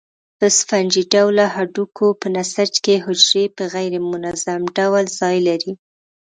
په 0.39 0.47
سفنجي 0.57 1.03
ډوله 1.13 1.45
هډوکو 1.55 2.07
په 2.21 2.27
نسج 2.35 2.71
کې 2.85 3.03
حجرې 3.05 3.45
په 3.55 3.63
غیر 3.73 3.93
منظم 4.11 4.61
ډول 4.77 5.05
ځای 5.19 5.37
لري. 5.47 5.71